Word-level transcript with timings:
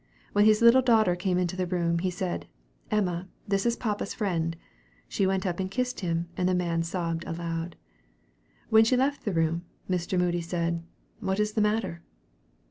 When 0.33 0.45
his 0.45 0.63
little 0.63 0.81
daughter 0.81 1.15
came 1.15 1.37
into 1.37 1.55
the 1.55 1.67
room, 1.67 1.99
he 1.99 2.09
said, 2.09 2.47
"Emma, 2.89 3.27
this 3.47 3.67
is 3.67 3.75
papa's 3.75 4.15
friend." 4.15 4.55
She 5.07 5.27
went 5.27 5.45
up 5.45 5.59
and 5.59 5.69
kissed 5.69 5.99
him, 5.99 6.27
and 6.35 6.49
the 6.49 6.55
man 6.55 6.81
sobbed 6.81 7.23
aloud. 7.27 7.75
When 8.69 8.83
she 8.83 8.97
left 8.97 9.25
the 9.25 9.31
room, 9.33 9.63
Mr. 9.87 10.17
Moody 10.17 10.41
said, 10.41 10.81
"What 11.19 11.39
is 11.39 11.53
the 11.53 11.61
matter?" 11.61 12.01